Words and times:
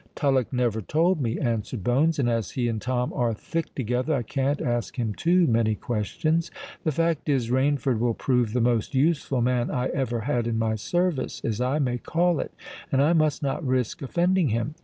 "Tullock 0.15 0.51
never 0.51 0.81
told 0.81 1.21
me," 1.21 1.37
answered 1.39 1.83
Bones; 1.83 2.17
"and 2.17 2.27
as 2.27 2.49
he 2.49 2.67
and 2.67 2.81
Tom 2.81 3.13
are 3.13 3.35
thick 3.35 3.75
together, 3.75 4.15
I 4.15 4.23
can't 4.23 4.59
ask 4.59 4.95
him 4.97 5.13
too 5.13 5.45
many 5.45 5.75
questions. 5.75 6.49
The 6.83 6.91
fact 6.91 7.29
is, 7.29 7.51
Rainford 7.51 7.99
will 7.99 8.15
prove 8.15 8.53
the 8.53 8.61
most 8.61 8.95
useful 8.95 9.43
man 9.43 9.69
I 9.69 9.89
ever 9.89 10.21
had 10.21 10.47
in 10.47 10.57
my 10.57 10.73
service, 10.73 11.39
as 11.45 11.61
I 11.61 11.77
may 11.77 11.99
call 11.99 12.39
it; 12.39 12.51
and 12.91 12.99
I 12.99 13.13
must 13.13 13.43
not 13.43 13.63
risk 13.63 14.01
offending 14.01 14.49
him. 14.49 14.73